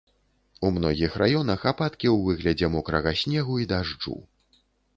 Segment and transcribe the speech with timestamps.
[0.67, 4.19] У многіх раёнах ападкі ў выглядзе мокрага снегу і дажджу.